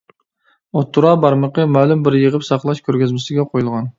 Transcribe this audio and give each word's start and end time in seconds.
ئوتتۇرا 0.79 1.11
بارمىقى 1.25 1.67
مەلۇم 1.75 2.01
بىر 2.07 2.17
يىغىپ 2.21 2.47
ساقلاش 2.49 2.83
كۆرگەزمىسىگە 2.89 3.49
قويۇلغان. 3.53 3.89